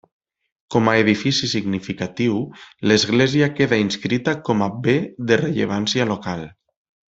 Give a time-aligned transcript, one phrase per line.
[0.75, 2.39] Com a edifici significatiu,
[2.93, 4.97] l'església queda inscrita com a Bé
[5.31, 6.47] de Rellevància Local.